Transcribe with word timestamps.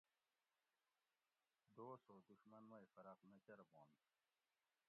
دوست 1.77 2.05
او 2.13 2.17
دشمن 2.31 2.63
مئی 2.71 2.85
فرق 2.95 3.19
نہ 3.31 3.39
کۤربنت 3.45 3.91